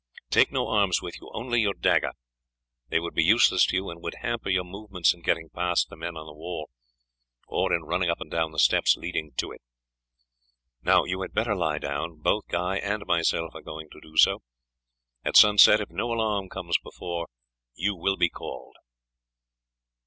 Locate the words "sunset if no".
15.37-16.11